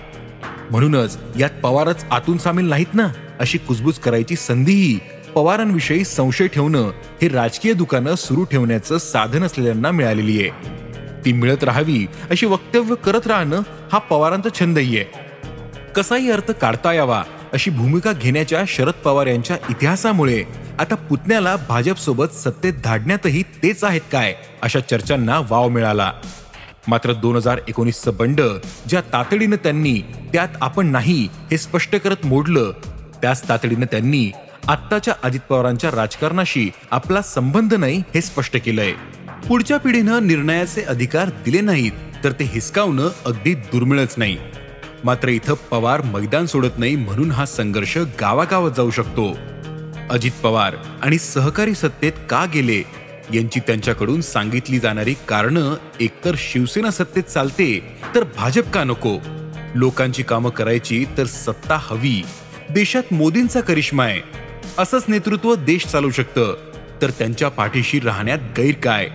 म्हणूनच 0.72 1.18
यात 1.40 1.50
पवारच 1.64 2.06
आतून 2.12 2.38
सामील 2.38 2.66
नाहीत 2.66 2.94
ना 2.94 3.08
अशी 3.40 3.58
कुजबूज 3.58 4.00
करायची 4.00 4.36
संधीही 4.36 5.00
पवारांविषयी 5.36 6.04
संशय 6.04 6.48
ठेवणं 6.48 6.92
हे 7.22 7.28
राजकीय 7.28 7.74
दुकानं 7.74 8.16
सुरू 8.16 8.44
ठेवण्याचं 8.44 8.98
साधन 8.98 9.44
असलेल्यांना 9.44 9.92
मिळालेली 9.92 10.42
आहे. 10.42 10.52
ती 11.26 11.34
मिळत 11.34 11.64
राहावी 11.64 12.08
अशी 12.30 12.46
वक्तव्य 12.46 12.96
करत 12.96 13.28
राहणं 13.28 13.62
हा 13.92 13.98
पवारांचा 13.98 14.50
छंदही 14.60 15.00
आहे. 15.00 15.06
कसाही 15.96 16.32
अर्थ 16.32 16.52
काढता 16.52 16.94
यावा 16.94 17.24
अशी 17.54 17.72
भूमिका 17.72 18.12
घेण्याच्या 18.12 18.64
शरद 18.68 18.94
पवार 18.94 19.28
यांच्या 19.28 19.58
इतिहासामुळे 19.70 20.44
आता 20.80 20.96
पुतण्याला 20.96 21.56
भाजपसोबत 21.56 22.34
सत्तेत 22.34 22.74
धाडण्यातही 22.84 23.44
तेच 23.44 23.84
आहेत 23.84 24.02
काय 24.12 24.36
अशा 24.62 24.80
चर्चांना 24.80 25.40
वाव 25.50 25.68
मिळाला. 25.68 26.12
मात्र 26.88 27.14
दोन 27.14 27.36
हजार 27.36 27.60
एकोणीसचं 27.68 28.12
बंड 28.18 28.42
ज्या 28.90 29.02
तातडीनं 29.02 29.56
त्यांनी 29.56 29.94
त्यात 30.34 30.48
आपण 30.62 30.88
नाही 30.88 31.28
हे 31.52 31.58
स्पष्ट 31.58 31.96
करत 31.96 32.26
मोडलं. 32.26 32.72
त्याच 33.22 33.50
तातडीनं 33.50 33.86
त्यांनी 33.86 34.32
आत्ताच्या 34.68 35.14
अजित 35.24 35.40
पवारांच्या 35.50 35.92
राजकारणाशी 35.92 36.70
आपला 36.92 37.22
संबंध 37.22 37.74
नाही 37.74 37.98
हे 37.98 38.22
स्पष्ट 38.22 38.58
केलंय. 38.66 38.92
पुढच्या 39.48 39.78
पिढीनं 39.78 40.28
निर्णयाचे 40.28 40.82
अधिकार 40.82 41.30
दिले 41.46 41.62
नाहीत 41.62 41.92
तर 42.24 42.32
ते 42.32 42.44
हिसकावणं 42.44 43.10
अगदी 43.26 43.54
दुर्मिळच 43.54 44.16
नाही. 44.18 44.38
मात्र 45.04 45.28
इथं 45.28 45.54
पवार 45.54 46.02
मैदान 46.02 46.46
सोडत 46.46 46.80
नाही 46.80 46.96
म्हणून 46.96 47.32
हा 47.32 47.46
संघर्ष 47.46 47.98
गावागावात 47.98 48.72
जाऊ 48.78 48.92
शकतो. 48.92 49.38
अजित 50.10 50.32
पवार 50.44 50.76
आणि 51.02 51.18
सहकारी 51.18 51.74
सत्तेत 51.74 52.12
का 52.30 52.46
गेले 52.46 52.82
यांची 53.34 53.60
त्यांच्याकडून 53.60 54.22
सांगितली 54.22 54.80
जाणारी 54.80 55.16
कारणं 55.28 55.76
एकतर 56.00 56.36
शिवसेना 56.38 56.92
सत्तेत 56.92 57.24
चालते 57.24 57.98
तर 58.16 58.24
भाजप 58.24 58.70
का 58.70 58.84
नको? 58.84 59.18
लोकांची 59.76 60.24
कामं 60.24 60.50
करायची 60.50 61.06
तर 61.18 61.26
सत्ता 61.26 61.78
हवी. 61.82 62.24
देशात 62.70 63.14
मोदींचा 63.14 63.62
करिश्मा 63.62 64.04
आहे. 64.04 64.22
असंच 64.78 65.06
नेतृत्व 65.08 65.56
देश 65.56 65.86
चालू 65.86 66.10
शकतं. 66.10 66.56
तर 67.02 67.10
त्यांच्या 67.10 67.50
पाठीशी 67.50 68.00
राहण्यात 68.00 68.40
गैर 68.58 68.76
काय? 68.84 69.10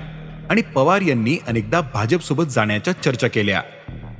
आणि 0.50 0.62
पवार 0.62 1.00
यांनी 1.00 1.38
अनेकदा 1.46 1.80
भाजपसोबत 1.80 2.44
जाण्याच्या 2.44 3.02
चर्चा 3.02 3.28
केल्या. 3.28 3.62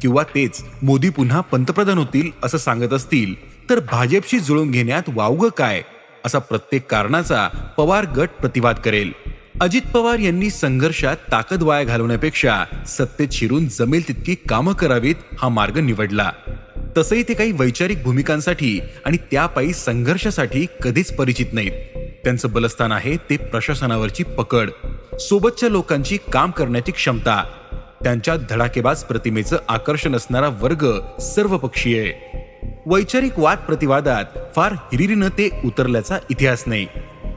किंवा 0.02 0.23
तेच 0.23 0.64
मोदी 0.82 1.09
पुन्हा 1.09 1.40
पंतप्रधान 1.40 1.99
होतील 1.99 2.30
असं 2.42 2.59
सांगत 2.59 2.92
असतील 2.92 3.35
तर 3.70 3.80
भाजपशी 3.80 4.38
जुळून 4.38 4.70
घेण्यात 4.70 5.02
वावग 5.09 5.49
काय? 5.49 5.82
असा 6.25 6.38
प्रत्येक 6.38 6.90
कारणाचा 6.90 7.49
पवार 7.76 8.04
गट 8.04 8.28
प्रतिवाद 8.40 8.76
करेल. 8.76 9.12
अजित 9.61 9.83
पवार 9.95 10.19
यांनी 10.19 10.50
संघर्षात 10.50 11.17
ताकद 11.33 11.62
वाया 11.62 11.85
घालवण्यापेक्षा 11.85 12.64
सत्तेत 12.87 13.29
शिरून 13.33 13.69
जमेल 13.69 14.09
तितकी 14.09 14.35
कामं 14.35 14.73
करावीत 14.73 15.14
हा 15.38 15.49
मार्ग 15.49 15.79
निवडला. 15.79 16.33
तसंही 16.99 17.23
ते 17.23 17.35
काही 17.35 17.52
वैचारिक 17.52 18.02
भूमिकांसाठी 18.02 18.81
आणि 19.05 19.17
त्यापायी 19.17 19.73
संघर्षासाठी 19.73 20.67
कधीच 20.83 21.12
परिचित 21.12 21.47
नाहीत. 21.52 21.73
त्यांचं 22.25 22.52
बलस्थान 22.52 22.93
आहे 22.93 23.17
ते 23.17 23.37
प्रशासनावरची 23.37 24.23
पकड. 24.23 24.71
सोबतच्या 25.17 25.69
लोकांची 25.69 26.19
काम 26.33 26.50
करण्याची 26.50 26.93
क्षमता. 26.93 27.45
त्यांच्या 28.02 28.37
धडाकेबाज 28.50 29.02
प्रतिमेचं 29.02 29.59
आकर्षण 29.69 30.14
असणारा 30.14 30.49
वर्ग 30.49 31.00
सर्वपक्षीय. 31.19 32.12
वैचारिक 32.87 33.38
वाद 33.38 33.59
प्रतिवादात 33.59 34.25
फार 34.57 34.73
हिरिरीनं 34.73 35.29
ते 35.29 35.61
उतरल्याचा 35.64 36.19
इतिहास 36.31 36.64
नाही. 36.67 36.87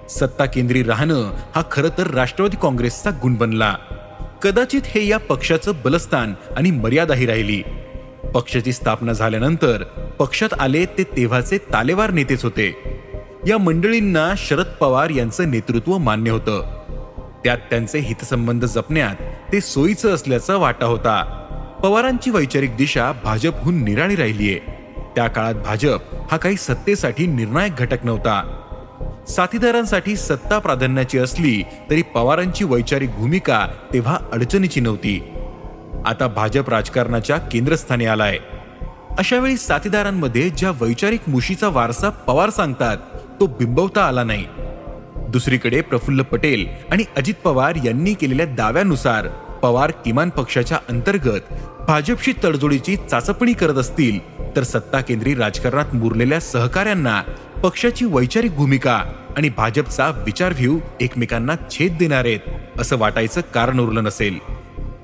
सत्ता 0.09 0.45
केंद्री 0.45 0.83
राहणं 0.83 1.33
हा 1.55 1.63
खरं 1.71 1.89
तर 1.97 2.07
राष्ट्रवादी 2.07 2.57
काँग्रेसचा 2.61 3.09
गुण 3.09 3.35
बनला. 3.35 3.75
कदाचित 4.41 4.81
हे 4.85 5.07
या 5.07 5.17
पक्षाचं 5.17 5.71
बलस्थान 5.85 6.33
आणि 6.57 6.71
मर्यादाही 6.71 7.25
राहिली. 7.25 7.63
पक्षाची 8.33 8.73
स्थापना 8.73 9.13
झाल्यानंतर 9.13 9.83
पक्षात 10.19 10.49
आले 10.59 10.85
ते 10.85 11.03
तेव्हाचे 11.03 11.57
तालेवार 11.57 12.11
नेतेच 12.11 12.43
होते. 12.43 12.99
या 13.47 13.57
मंडळींना 13.57 14.33
शरद 14.37 14.65
पवार 14.79 15.09
यांचं 15.09 15.51
नेतृत्व 15.51 15.97
मान्य 15.97 16.31
होतं. 16.31 16.83
त्यात 17.43 17.57
त्यांचे 17.57 17.99
हितसंबंध 17.99 18.65
जपण्यात 18.65 19.15
ते 19.53 19.61
सोयीचं 19.61 20.15
असल्याचा 20.15 20.55
वाटा 20.55 20.85
होता. 20.85 21.39
पवारांची 21.83 22.31
वैचारिक 22.31 22.75
दिशा 22.75 23.11
भाजपहून 23.23 23.83
निराळी 23.83 24.15
राहिलीये. 24.15 24.59
त्या 25.15 25.27
काळात 25.27 25.55
भाजप 25.55 25.99
हा 26.31 26.37
काही 26.37 26.55
सत्तेसाठी 26.55 27.27
निर्णायक 27.27 27.75
घटक 27.75 28.05
नव्हता. 28.05 28.59
साथीदारांसाठी 29.27 30.15
सत्ता 30.15 30.59
प्राधान्याची 30.59 31.17
असली 31.17 31.63
तरी 31.89 32.01
पवारांची 32.01 32.63
वैचारिक 32.63 33.09
भूमिका 33.09 33.67
तेव्हा 33.93 34.17
अडचणीची 34.31 34.79
नव्हती. 34.79 35.23
आता 36.05 36.27
भाजप 36.27 36.69
राजकारणाच्या 36.69 37.37
केंद्रस्थानी 37.37 38.05
आलाय. 38.05 38.37
अशावेळी 39.17 39.57
साथीदारांमध्ये 39.57 40.49
ज्या 40.49 40.71
वैचारिक 40.81 41.21
मुशीचा 41.27 41.67
वारसा 41.67 42.09
पवार 42.09 42.49
सांगतात 42.49 42.97
तो 43.39 43.45
बिंबवता 43.45 44.03
आला 44.03 44.23
नाही. 44.23 44.45
दुसरीकडे 45.29 45.81
प्रफुल्ल 45.81 46.21
पटेल 46.21 46.67
आणि 46.91 47.03
अजित 47.17 47.33
पवार 47.43 47.75
यांनी 47.85 48.13
केलेल्या 48.13 48.45
दाव्यानुसार 48.45 49.27
पवार 49.61 49.91
किमान 49.91 50.29
पक्षाच्या 50.29 50.77
अंतर्गत 50.89 51.53
भाजपशी 51.87 52.33
तडजोडीची 52.43 52.95
चाचपणी 52.95 53.53
करत 53.53 53.73
असतील 53.73 54.19
तर 54.55 54.63
सत्ता 54.63 55.01
केंद्री 55.01 55.35
राजकारणात 55.35 55.95
मुरलेल्या 55.95 56.39
सहकाऱ्यांना 56.39 57.21
पक्षाची 57.63 58.05
वैचारिक 58.05 58.55
भूमिका 58.55 59.03
आणि 59.37 59.49
भाजपचा 59.49 60.09
विचारव्ह्यू 60.09 60.79
एकमेकांना 61.01 61.53
छेद 61.71 61.97
देणार 61.99 62.25
आहेत 62.25 62.39
असं 62.79 62.97
वाटायचं 62.97 63.41
कारण 63.53 63.79
उरलं 63.79 64.03
नसेल. 64.03 64.37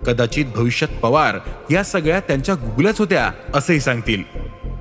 कदाचित 0.05 0.45
भविष्यात 0.55 0.99
पवार 0.99 1.37
या 1.71 1.83
सगळ्या 1.83 2.19
त्यांच्या 2.19 2.55
गुगल्याच 2.55 2.99
होत्या 2.99 3.31
असंही 3.55 3.79
सांगतील. 3.79 4.23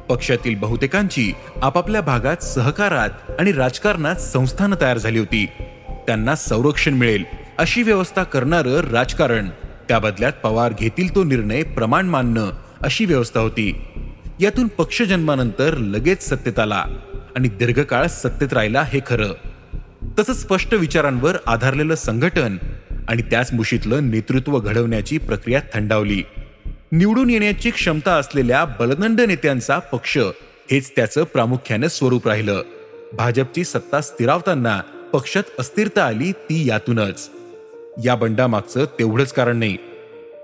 पक्षातील 0.08 0.54
बहुतेकांची 0.54 1.32
आपापल्या 1.62 2.00
भागात 2.00 2.36
सहकारात 2.36 3.30
आणि 3.38 3.52
राजकारणात 3.52 4.16
संस्थानं 4.16 4.76
तयार 4.80 4.98
झाली 4.98 5.18
होती. 5.18 5.46
त्यांना 5.90 6.36
संरक्षण 6.36 6.94
मिळेल 6.94 7.24
अशी 7.58 7.82
व्यवस्था 7.82 8.22
करणारं 8.22 8.80
राजकारण. 8.80 9.48
त्या 9.88 9.98
बदल्यात 9.98 10.32
पवार 10.32 10.72
घेतील 10.80 11.14
तो 11.14 11.24
निर्णय 11.24 11.62
प्रमाण 11.62 12.06
मानणं 12.06 12.50
अशी 12.82 13.04
व्यवस्था 13.04 13.40
होती. 13.40 13.87
यातून 14.40 14.66
पक्ष 14.66 15.02
जन्मानंतर 15.02 15.76
लगेच 15.76 16.28
सत्तेत 16.28 16.58
आला 16.58 16.84
आणि 17.36 17.48
दीर्घकाळ 17.48 18.06
सत्तेत 18.06 18.52
राहिला 18.52 18.82
हे 18.82 19.00
खरं. 19.06 19.32
तसंच 20.18 20.42
स्पष्ट 20.42 20.74
विचारांवर 20.74 21.36
आधारलेलं 21.46 21.94
संघटन 21.94 22.56
आणि 23.08 23.22
त्याच 23.22 23.52
मुशीतलं 23.52 24.10
नेतृत्व 24.10 24.60
घडवण्याची 24.60 25.18
प्रक्रिया 25.18 25.60
थंडावली. 25.74 26.22
निवडून 26.92 27.30
येण्याची 27.30 27.70
क्षमता 27.70 28.12
असलेल्या 28.12 28.64
बलदंड 28.64 29.20
नेत्यांचा 29.20 29.78
पक्ष 29.78 30.18
हेच 30.70 30.90
त्याचं 30.96 31.24
प्रामुख्याने 31.24 31.88
स्वरूप 31.88 32.28
राहिलं. 32.28 32.62
भाजपची 33.12 33.64
सत्ता 33.64 34.00
स्थिरावताना 34.00 34.80
पक्षात 35.12 35.42
अस्थिरता 35.58 36.06
आली 36.06 36.32
ती 36.32 36.68
यातूनच. 36.68 37.30
या 38.04 38.14
बंडामागचं 38.14 38.84
तेवढंच 38.84 39.32
कारण 39.32 39.56
नाही. 39.56 39.76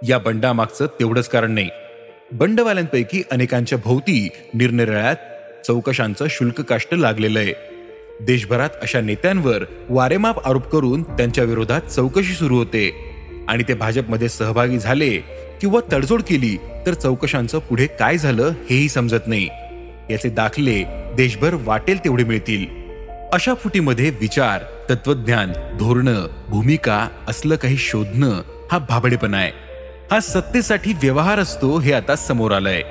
या 0.08 0.18
बंडामागचं 0.18 0.86
तेवढंच 0.86 1.28
कारण 1.28 1.52
नाही. 1.52 1.68
बंडवाल्यांपैकी 2.32 3.22
अनेकांच्या 3.30 3.78
भोवती 3.84 4.28
निरनिराळ्या 4.54 5.14
चौकशांचं 5.66 6.26
शुल्क 6.30 6.60
काष्ट 6.60 6.94
लागलेलं 6.94 7.38
आहे. 7.38 7.52
देशभरात 8.20 8.70
अशा 8.82 9.00
नेत्यांवर 9.00 9.64
वारेमाप 9.88 10.48
आरोप 10.48 10.68
करून 10.68 11.02
त्यांच्या 11.02 11.44
विरोधात 11.44 11.80
चौकशी 11.80 12.32
सुरू 12.32 12.56
होते. 12.56 13.10
आणि 13.48 13.62
ते 13.68 13.74
भाजपमध्ये 13.74 14.28
सहभागी 14.28 14.78
झाले 14.78 15.10
किंवा 15.60 15.80
तडजोड 15.92 16.22
केली 16.22 16.56
तर 16.86 16.94
चौकशांचं 16.94 17.58
पुढे 17.58 17.86
काय 17.86 18.18
झालं 18.18 18.42
हेही 18.70 18.88
समजत 18.88 19.26
नाही. 19.26 19.48
याचे 20.10 20.28
दाखले 20.28 20.84
देशभर 21.16 21.54
वाटेल 21.64 22.04
तेवढे 22.04 22.24
मिळतील. 22.24 22.66
अशा 23.32 23.54
फुटीमध्ये 23.54 24.10
विचार 24.10 24.62
तत्वज्ञान 24.90 25.52
धोरणं 25.52 26.26
भूमिका 26.48 27.08
असलं 27.28 27.56
काही 27.56 27.76
शोधणं 27.76 28.42
हा 28.72 28.78
भाबडेपणा 28.78 29.36
आहे. 29.36 29.52
हा 30.12 30.20
सत्तेसाठी 30.20 30.92
व्यवहार 30.92 31.38
असतो 31.38 31.78
हे 31.78 31.92
आता 31.92 32.16
समोर 32.16 32.52
आलंय. 32.52 32.82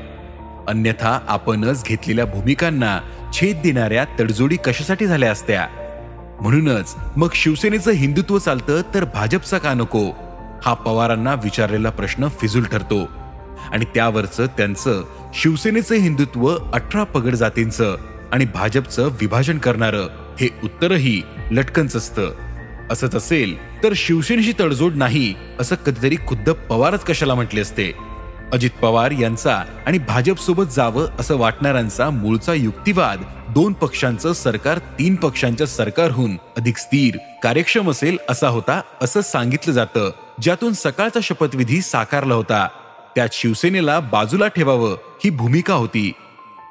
अन्यथा 0.68 1.20
आपणच 1.28 1.84
घेतलेल्या 1.86 2.26
भूमिकांना 2.26 3.00
छेद 3.34 3.62
देणाऱ्या 3.64 4.06
तडजोडी 4.20 4.56
कशासाठी 4.56 5.06
झाल्या 5.06 5.32
असत्या? 5.32 5.68
म्हणूनच 6.42 6.96
मग 7.16 7.28
शिवसेनेचं 7.34 7.92
हिंदुत्व 7.92 8.38
चालतं 8.38 8.82
तर 8.94 9.04
भाजपचा 9.04 9.58
का 9.58 9.74
नको? 9.74 10.12
हा 10.66 10.74
पवारांना 10.74 11.34
विचारलेला 11.34 11.90
प्रश्न 11.90 12.28
फिजूल 12.28 12.64
ठरतो. 12.64 13.10
आणि 13.72 13.86
त्यावरचं 13.86 14.46
त्यांचं 14.46 15.04
शिवसेनेचं 15.34 15.96
हिंदुत्व 15.96 16.56
अठरा 16.74 17.04
पगड 17.04 17.36
जातींचं 17.36 17.98
आणि 18.32 18.46
भाजपचं 18.46 19.08
विभाजन 19.08 19.58
करणारं 19.58 20.04
हे 20.42 20.50
उत्तरही 20.64 21.22
लटकनच 21.52 21.96
असतं. 21.96 22.53
असंच 22.92 23.16
असेल 23.16 23.84
तर 23.84 23.94
शिवसेनेशी 23.96 24.54
तडजोड 24.60 24.96
नाही 24.96 25.34
असं 25.60 25.76
कधीतरी 25.76 26.16
खुद्द 26.28 26.50
पवारच 26.50 27.04
कशाला 27.04 27.36
म्हटले 27.36 27.62
असते. 27.62 27.92
अजित 28.54 28.70
पवार 28.82 29.12
यांचा 29.12 29.64
आणि 29.86 29.98
भाजपसोबत 29.98 30.64
जावं 30.72 31.08
असं 31.20 31.38
वाटणाऱ्यांचा 31.38 32.10
मूळचा 32.10 32.54
युक्तिवाद 32.54 33.24
दोन 33.50 33.74
पक्षांचं 33.74 34.34
सरकार 34.34 34.78
तीन 34.78 35.16
पक्षांच्या 35.16 35.68
सरकारहून 35.68 36.32
अधिक 36.58 36.78
स्थिर 36.78 37.18
कार्यक्षम 37.44 37.92
असेल 37.92 38.18
असा 38.30 38.48
होता 38.48 38.82
असं 39.02 39.22
सांगितलं 39.22 39.74
जातं 39.74 40.12
ज्यातून 40.42 40.74
सकाळचा 40.74 41.20
शपथविधी 41.24 41.82
साकारला 41.82 42.34
होता. 42.34 42.68
त्यात 43.16 43.30
शिवसेनेला 43.32 44.00
बाजूला 44.00 44.48
ठेवावं 44.48 44.94
ही 44.94 45.30
भूमिका 45.30 45.74
होती. 45.74 46.12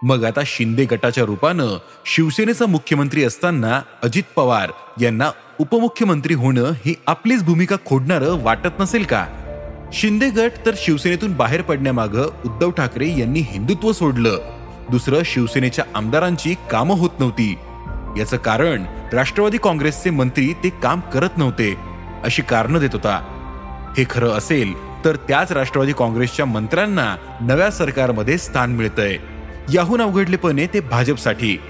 मग 0.02 0.24
आता 0.24 0.40
शिंदे 0.46 0.84
गटाच्या 0.84 1.24
रूपानं 1.24 1.78
शिवसेनेचा 2.06 2.66
मुख्यमंत्री 2.66 3.24
असताना 3.24 3.80
अजित 4.02 4.22
पवार 4.36 4.70
यांना 5.00 5.30
उपमुख्यमंत्री 5.60 6.34
होणं 6.34 6.62
ही 6.62 6.94
आपलीच 7.06 7.42
भूमिका 7.42 7.76
खोडणारं 7.86 8.42
वाटत 8.42 8.80
नसेल 8.80 9.04
का? 9.04 9.26
शिंदे 9.92 10.30
गट 10.30 10.50
तर 10.66 10.70
शिवसेनेतून 10.76 11.32
बाहेर 11.32 11.62
पडण्यामागं 11.62 12.26
उद्धव 12.44 12.70
ठाकरे 12.70 13.18
यांनी 13.18 13.40
हिंदुत्व 13.40 13.92
सोडलं. 13.92 14.38
दुसरं 14.90 15.18
शिवसेनेच्या 15.24 15.84
आमदारांची 15.94 16.54
कामं 16.70 16.94
होत 16.94 17.10
नव्हती. 17.20 17.58
याचं 18.18 18.36
कारण 18.36 18.84
राष्ट्रवादी 19.12 19.58
काँग्रेसचे 19.58 20.10
मंत्री 20.10 20.52
ते 20.64 20.70
काम 20.70 21.00
करत 21.00 21.30
नव्हते 21.36 21.76
अशी 22.24 22.42
कारणं 22.42 22.78
देत 22.78 22.90
होता. 22.92 23.16
हे 23.98 24.04
खरं 24.10 24.30
असेल 24.30 25.04
तर 25.04 25.16
त्याच 25.16 25.52
राष्ट्रवादी 25.52 25.92
काँग्रेसच्या 25.92 26.46
मंत्र्यांना 26.46 27.16
नव्या 27.40 27.70
सरकारमध्ये 27.70 28.38
स्थान 28.38 28.72
मिळतंय. 28.72 29.18
याहून 29.74 30.02
अवघडलेपणे 30.02 30.66
ते 30.66 30.80
भाजपसाठी 30.80 31.60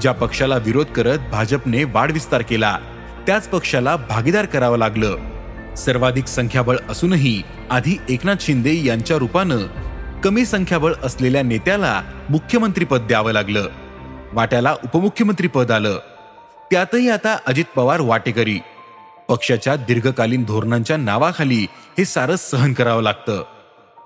ज्या 0.00 0.12
पक्षाला 0.12 0.56
विरोध 0.56 0.86
करत 0.86 1.18
भाजपने 1.32 1.84
वाढविस्तार 1.84 2.42
केला. 2.42 2.78
त्याच 3.26 3.48
पक्षाला 3.48 3.96
भागीदार 3.96 4.44
करावं 4.44 4.78
लागलं. 4.78 5.16
सर्वाधिक 5.76 6.26
संख्याबळ 6.26 6.76
असूनही 6.88 7.42
आधी 7.70 7.98
एकनाथ 8.08 8.34
शिंदे 8.40 8.84
यांच्या 8.84 9.16
रूपानं 9.16 9.58
कमी 10.24 10.46
संख्याबळ 10.46 10.92
असलेल्या 11.02 11.42
नेत्याला 11.42 12.02
मुख्यमंत्रीपद 12.30 13.00
द्यावं 13.00 13.32
लागलं. 13.32 13.68
वाट्याला 14.32 14.76
उपमुख्यमंत्रीपद 14.84 15.70
आलं. 15.70 15.98
त्यातही 16.70 17.10
आता 17.10 17.38
अजित 17.46 17.64
पवार 17.76 18.00
वाटेकरी. 18.00 18.58
पक्षाच्या 19.28 19.76
दीर्घकालीन 19.76 20.44
धोरणांच्या 20.44 20.96
नावाखाली 20.96 21.66
हे 21.98 22.04
सारं 22.04 22.36
सहन 22.36 22.72
करावं 22.72 23.02
लागतं. 23.02 23.44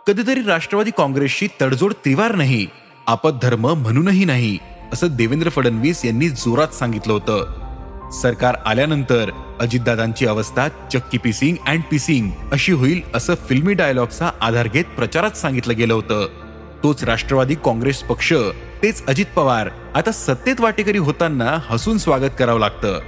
कधीतरी 0.06 0.42
राष्ट्रवादी 0.42 0.90
काँग्रेसशी 0.98 1.48
तडजोड 1.60 1.92
त्रिवार 1.92 2.34
नाही 2.34 2.66
आपद्धर्म 3.06 3.68
म्हणूनही 3.68 4.24
नाही 4.24 4.58
असं 4.92 5.06
देवेंद्र 5.06 5.48
फडणवीस 5.48 6.04
यांनी 6.04 6.28
जोरात 6.28 6.68
सांगितलं 6.68 7.12
होतं. 7.12 7.65
सरकार 8.12 8.56
आल्यानंतर 8.66 9.30
अजितदादांची 9.60 10.26
अवस्था 10.26 10.68
चक्की 10.92 11.18
पिसिंग 11.18 11.56
अँड 11.66 11.82
पिसिंग 11.90 12.30
अशी 12.52 12.72
होईल 12.72 13.00
असं 13.14 13.34
फिल्मी 13.48 13.74
डायलॉगचा 13.74 14.30
आधार 14.40 14.68
घेत 14.68 14.84
प्रचारात 14.84 15.30
सांगितलं 15.30 15.76
गेलं 15.76 15.94
होतं. 15.94 16.26
तोच 16.82 17.04
राष्ट्रवादी 17.04 17.54
काँग्रेस 17.54 18.02
पक्ष 18.02 18.32
तेच 18.82 19.04
अजित 19.06 19.26
पवार. 19.36 19.68
आता 19.94 20.12
सत्तेत 20.12 20.60
वाटेकरी 20.60 20.98
होताना 20.98 21.58
हसून 21.68 21.98
स्वागत 21.98 22.36
करावं 22.38 22.60
लागतं. 22.60 22.98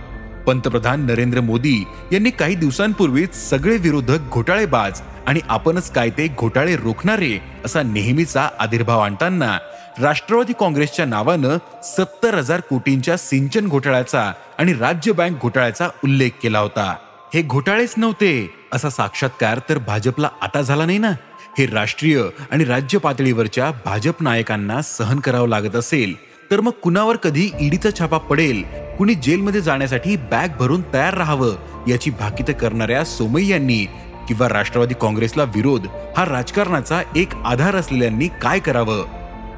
पंतप्रधान 0.47 1.07
नरेंद्र 1.07 1.41
मोदी 1.41 1.85
यांनी 2.13 2.31
काही 2.31 2.55
दिवसांपूर्वीच 2.55 3.35
सगळे 3.35 3.77
विरोधक 3.77 4.31
घोटाळेबाज 4.31 5.01
आणि 5.27 5.41
आपणच 5.49 5.91
काय 5.91 6.11
ते 6.11 6.29
घोटाळे 6.29 6.77
रोखणारे 6.77 7.39
असा 7.65 7.83
नेहमीचा 7.83 8.49
आदिर्भाव 8.59 9.01
आणताना 9.01 9.59
राष्ट्रवादी 10.01 10.53
काँग्रेसच्या 10.61 11.05
नावानं 11.07 11.57
सत्तर 11.85 12.35
हजार 12.35 12.61
कोटींच्या 12.61 13.17
सिंचन 13.17 13.69
घोटाळ्याचा 13.69 14.21
आणि 14.59 14.73
राज्य 14.73 15.13
बँक 15.13 15.41
घोटाळ्याचा 15.43 15.89
उल्लेख 16.05 16.31
केला 16.43 16.59
होता. 16.59 16.95
हे 17.35 17.43
घोटाळेच 17.43 17.95
नव्हते 17.97 18.31
असा 18.73 18.91
साक्षात्कार 18.91 19.59
तर 19.69 19.79
भाजपला 19.79 20.29
आता 20.43 20.63
झाला 20.63 20.85
नाही 20.85 20.99
ना? 20.99 21.11
हे 21.59 21.67
राष्ट्रीय 21.67 22.23
आणि 22.51 22.65
राज्य 22.65 22.99
पातळीवरच्या 22.99 23.71
भाजप 23.85 24.23
नायकांना 24.23 24.81
सहन 24.83 25.21
करावं 25.21 25.49
लागत 25.49 25.77
असेल 25.77 26.15
तर 26.51 26.61
मग 26.61 26.71
कुणावर 26.83 27.17
कधी 27.17 27.51
ईडीचा 27.61 27.91
छापा 27.99 28.19
पडेल? 28.19 28.63
कुणी 28.99 29.15
जेलमध्ये 29.15 29.61
जाण्यासाठी 29.61 30.17
बॅग 30.31 30.57
भरून 30.59 30.83
तयार 30.93 31.15
राहावं 31.15 31.87
याची 31.89 32.11
भाकित 32.11 32.55
करणाऱ्या 32.61 33.05
सोमय्यांनी 33.05 33.85
किंवा 34.29 34.49
राष्ट्रवादी 34.49 34.95
काँग्रेसला 35.01 35.43
विरोध 35.45 35.87
हा 36.17 36.25
राजकारणाचा 36.25 37.03
एक 37.17 37.35
आधार 37.45 37.77
असलेल्यांनी 37.77 38.29
काय 38.43 38.59
करावं? 38.59 39.05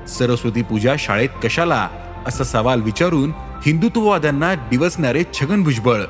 सरस्वती 0.09 0.63
पूजा 0.63 0.95
शाळेत 0.99 1.29
कशाला? 1.45 1.89
असा 2.27 2.45
सवाल 2.45 2.83
विचारून 2.83 3.33
हिंदुत्ववाद्यांना 3.67 4.55
डिवसणारे 4.55 5.25
छगन 5.35 5.63
भुजबळ 5.63 6.03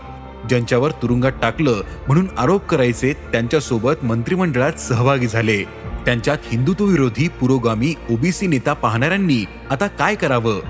ज्यांच्यावर 0.49 0.91
तुरुंगात 0.91 1.33
टाकलं 1.43 1.83
म्हणून 2.07 2.29
आरोप 2.39 2.67
करायचे 2.67 3.13
त्यांच्यासोबत 3.13 4.05
मंत्रिमंडळात 4.05 4.73
सहभागी 4.73 5.27
झाले. 5.27 5.65
त्यांच्यात 6.05 6.39
हिंदुत्व 6.45 6.85
विरोधी 6.85 7.29
पुरोगामी 7.29 7.95
ओबीसी 8.11 8.47
नेता 8.47 8.73
पाहणाऱ्यांनी 8.73 9.45
आता 9.71 9.87
काय 9.87 10.15
करावं? 10.15 10.61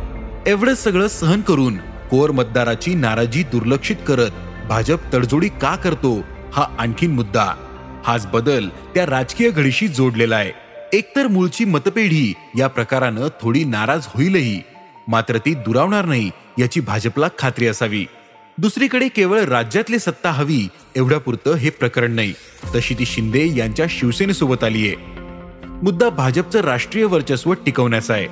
एवढं 0.47 0.75
सगळं 0.75 1.09
सहन 1.09 1.41
करून 1.41 1.77
कोर 2.11 2.31
मतदाराची 2.31 2.95
नाराजी 2.95 3.43
दुर्लक्षित 3.43 3.97
करत 4.07 4.31
भाजप 4.69 5.15
तडजोडी 5.15 5.49
का 5.49 5.77
करतो? 5.77 6.21
हा 6.53 6.65
आणखीन 6.79 7.15
मुद्दा. 7.15 7.55
हाच 8.05 8.27
बदल 8.27 8.69
त्या 8.69 9.07
राजकीय 9.07 9.51
घडीशी 9.51 9.89
जोडलेला 9.89 10.37
आहे. 10.37 10.70
एकतर 10.93 11.27
मूळची 11.27 11.65
मतपेढी 11.65 12.35
या 12.59 12.67
प्रकारानं 12.67 13.29
थोडी 13.43 13.65
नाराज 13.65 14.07
होईलही 14.07 14.61
मात्र 15.09 15.39
ती 15.39 15.55
दुरावणार 15.55 16.05
नाही 16.05 16.31
याची 16.59 16.81
भाजपला 16.81 17.29
खात्री 17.39 17.67
असावी. 17.67 18.07
दुसरीकडे 18.59 19.09
केवळ 19.09 19.41
राज्यातली 19.41 19.99
सत्ता 19.99 20.31
हवी 20.31 20.69
एवढ्यापुरतं 20.97 21.55
हे 21.55 21.71
प्रकरण 21.71 22.13
नाही. 22.13 22.35
तशी 22.75 22.95
ती 22.95 23.07
शिंदे 23.07 23.49
यांच्या 23.57 23.87
शिवसेनेसोबत 23.89 24.65
आलीये. 24.65 24.95
मुद्दा 25.83 26.09
भाजपचं 26.09 26.61
राष्ट्रीय 26.61 27.05
वर्चस्व 27.05 27.53
टिकवण्याचा 27.53 28.15
आहे. 28.15 28.27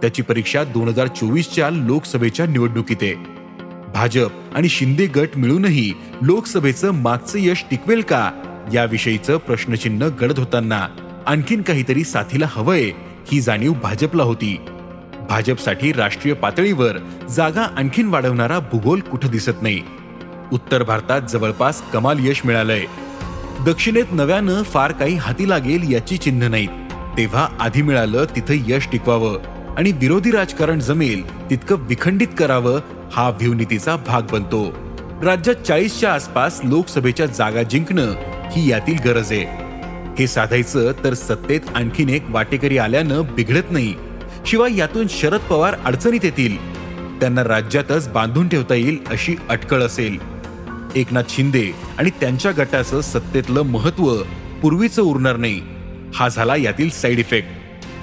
त्याची 0.00 0.22
परीक्षा 0.22 0.64
दोन 0.64 0.88
हजार 0.88 1.06
चोवीसच्या 1.06 1.70
लोकसभेच्या 1.70 2.46
निवडणुकीत 2.46 2.96
आहे. 3.02 3.14
भाजप 3.92 4.30
आणि 4.54 4.68
शिंदे 4.68 5.06
गट 5.06 5.28
मिळूनही 5.36 5.92
लोकसभेचं 6.22 6.90
मागचं 6.90 7.38
यश 7.38 7.64
टिकवेल 7.70 8.00
का 8.00 8.30
याविषयीचं 8.72 9.36
प्रश्नचिन्ह 9.36 10.06
गडद 10.06 10.38
होताना 10.38 10.88
आणखीन 11.26 11.62
काहीतरी 11.62 12.04
साथीला 12.04 12.46
हवंय 12.48 12.82
ही 13.32 13.40
जाणीव 13.40 13.72
भाजपला 13.72 14.22
होती. 14.22 14.60
भाजपसाठी 15.28 15.92
राष्ट्रीय 15.92 16.34
पातळीवर 16.34 16.96
जागा 17.30 17.62
आणखीन 17.62 18.08
वाढवणारा 18.08 18.58
भूगोल 18.58 19.00
कुठं 19.00 19.28
दिसत 19.28 19.62
नाही. 19.62 19.82
उत्तर 20.52 20.82
भारतात 20.82 21.22
जवळपास 21.22 21.82
कमाल 21.92 22.16
यश 22.20 22.42
मिळालंय. 22.44 22.84
दक्षिणेत 23.66 24.04
नव्यानं 24.12 24.62
फार 24.62 24.92
काही 24.92 25.14
हाती 25.14 25.48
लागेल 25.48 25.92
याची 25.92 26.16
चिन्ह 26.16 26.48
नाहीत. 26.48 26.68
तेव्हा 27.16 27.48
आधी 27.60 27.82
मिळालं 27.82 28.24
तिथं 28.36 28.54
यश 28.66 28.88
टिकवावं 28.92 29.38
आणि 29.76 29.92
विरोधी 29.92 30.30
राजकारण 30.30 30.80
जमेल 30.80 31.50
तितकं 31.50 31.76
विखंडित 31.76 32.28
करावं 32.38 32.80
हा 33.12 33.28
व्यूनीतीचा 33.30 33.96
भाग 33.96 34.22
बनतो. 34.32 34.70
राज्यात 35.22 35.56
चाळीसच्या 35.56 36.14
आसपास 36.14 36.60
लोकसभेच्या 36.64 37.26
जागा 37.26 37.62
जिंकणं 37.62 38.12
ही 38.52 38.70
यातील 38.70 38.98
गरज 39.04 39.32
आहे. 39.32 39.63
हे 40.18 40.26
साधायचं 40.26 40.92
तर 41.04 41.14
सत्तेत 41.14 41.60
आणखीन 41.74 42.08
एक 42.08 42.22
वाटेकरी 42.28 42.78
आल्यानं 42.78 43.22
बिघडत 43.34 43.70
नाही. 43.70 43.94
शिवाय 44.46 44.76
यातून 44.76 45.06
शरद 45.10 45.40
पवार 45.40 45.74
अडचणीत 45.84 46.24
येतील. 46.24 46.56
त्यांना 47.20 47.44
राज्यातच 47.44 48.08
बांधून 48.08 48.48
ठेवता 48.48 48.74
येईल 48.74 48.98
अशी 49.06 49.36
अटकळ 49.48 49.82
असेल. 49.82 50.18
एकनाथ 50.94 51.22
शिंदे 51.28 51.70
आणि 51.98 52.10
त्यांच्या 52.10 52.52
गटाचं 52.52 53.00
सत्तेतलं 53.00 53.62
महत्त्व 53.62 54.16
पूर्वीचं 54.62 55.02
उरणार 55.02 55.36
नाही. 55.36 55.60
हा 56.14 56.28
झाला 56.28 56.56
यातील 56.56 56.90
साईड 56.90 57.18
इफेक्ट 57.18 57.48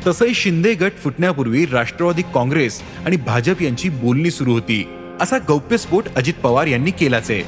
तसंही 0.08 0.34
शिंदे 0.34 0.74
गट 0.74 0.92
फुटण्यापूर्वी 1.04 1.66
राष्ट्रवादी 1.66 2.22
काँग्रेस 2.22 2.82
आणि 3.06 3.16
भाजप 3.16 3.62
यांची 3.62 3.90
बोलणी 3.90 4.32
सुरू 4.32 4.52
होती. 4.52 4.88
असा 5.22 5.38
गौप्यस्फोट 5.48 6.04
अजित 6.16 6.34
पवार 6.34 6.68
यांनी 6.68 6.92
केलाच 6.92 7.32
आहे. 7.32 7.42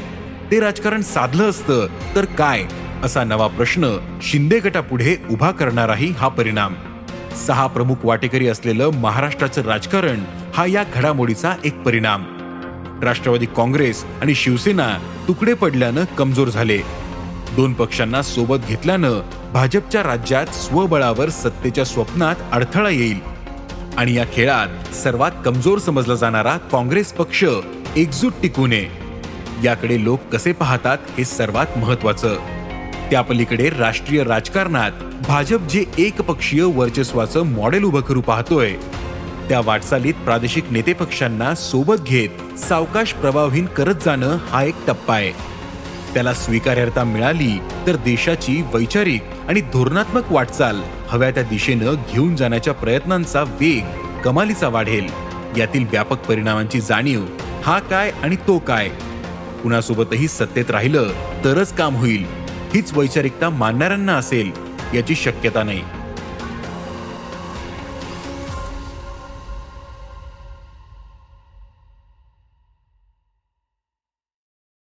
ते 0.51 0.59
राजकारण 0.59 1.01
साधलं 1.01 1.49
असतं 1.49 1.87
तर 2.15 2.25
काय? 2.25 2.63
असा 3.03 3.23
नवा 3.23 3.47
प्रश्न 3.47 3.97
शिंदे 4.21 4.59
गटापुढे 4.59 5.15
उभा 5.29 5.51
करणाराही 5.51 6.11
हा 6.11 6.27
परिणाम. 6.27 6.73
सहा 7.47 7.67
प्रमुख 7.67 7.95
वाटेकरी 8.03 8.47
असलेलं 8.47 8.89
महाराष्ट्राचं 8.89 9.61
राजकारण 9.61 10.23
हा 10.55 10.65
या 10.65 10.83
घडामोडीचा 10.93 11.53
एक 11.65 11.81
परिणाम. 11.81 12.23
राष्ट्रवादी 13.03 13.45
काँग्रेस 13.45 14.05
आणि 14.21 14.35
शिवसेना 14.35 14.97
तुकडे 15.27 15.53
पडल्यानं 15.53 16.03
कमजोर 16.17 16.47
झाले. 16.47 16.77
दोन 17.55 17.73
पक्षांना 17.73 18.21
सोबत 18.21 18.57
घेतल्यानं 18.67 19.19
भाजपच्या 19.53 20.03
राज्यात 20.03 20.47
स्वबळावर 20.47 21.29
सत्तेच्या 21.29 21.85
स्वप्नात 21.85 22.35
अडथळा 22.51 22.89
येईल. 22.89 23.19
आणि 23.97 24.13
या 24.13 24.25
खेळात 24.33 24.95
सर्वात 24.95 25.31
कमजोर 25.45 25.77
समजला 25.77 26.15
जाणारा 26.15 26.57
काँग्रेस 26.57 27.13
पक्ष 27.13 27.43
एकजूट 27.95 28.33
टिकू 28.41 28.67
नये. 28.67 28.89
याकडे 29.63 30.03
लोक 30.03 30.19
कसे 30.31 30.51
पाहतात 30.51 30.97
हे 31.17 31.25
सर्वात 31.25 31.77
महत्वाचं 31.77 32.37
त्या 33.09 33.21
पलीकडे 33.21 33.69
राष्ट्रीय 33.69 34.23
राजकारणात 34.23 34.91
भाजप 35.27 35.67
जे 35.69 35.85
एकपक्षीय 35.97 36.63
वर्चस्वाचं 36.63 37.45
मॉडेल 37.45 37.83
उभं 37.83 38.01
करू 38.01 38.21
पाहतोय. 38.21 38.73
त्या 39.49 39.61
वाटचालीत 39.65 40.13
प्रादेशिक 40.13 40.71
नेते 40.71 40.93
पक्षांना 40.93 41.55
सोबत 41.55 42.01
घेत 42.05 42.59
सावकाश 42.59 43.13
प्रभावहीन 43.13 43.65
करत 43.65 43.95
जाणं 44.05 44.37
हा 44.49 44.63
एक 44.63 44.75
टप्पा 44.87 45.15
आहे. 45.15 45.31
त्याला 46.13 46.33
स्वीकार्यता 46.33 47.03
मिळाली 47.03 47.59
तर 47.87 47.95
देशाची 47.95 48.61
वैचारिक 48.73 49.23
आणि 49.47 49.61
धोरणात्मक 49.61 50.31
वाटचाल 50.31 50.81
हव्या 51.07 51.31
त्या 51.31 51.43
दिशेनं 51.43 51.95
घेऊन 52.13 52.35
जाण्याच्या 52.35 52.73
प्रयत्नांचा 52.73 53.43
वेग 53.43 54.21
कमालीचा 54.21 54.67
वाढेल. 54.67 55.09
यातील 55.57 55.85
व्यापक 55.91 56.25
परिणामांची 56.25 56.81
जाणीव 56.81 57.25
हा 57.63 57.79
काय 57.79 58.11
आणि 58.23 58.35
तो 58.35 58.57
काय? 58.57 58.89
कुणासोबतही 59.63 60.27
सत्तेत 60.27 60.71
राहिलं 60.71 61.09
तरच 61.43 61.73
काम 61.73 61.95
होईल. 61.95 62.42
हीच 62.73 62.93
वैचारिकता 62.93 63.49
मानणाऱ्यांना 63.49 64.13
असेल 64.13 64.51
याची 64.93 65.15
शक्यता 65.15 65.63
नाही. 65.63 65.83